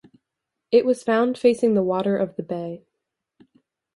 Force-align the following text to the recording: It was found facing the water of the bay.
It 0.71 0.83
was 0.83 1.03
found 1.03 1.37
facing 1.37 1.75
the 1.75 1.83
water 1.83 2.17
of 2.17 2.35
the 2.35 2.41
bay. 2.41 2.87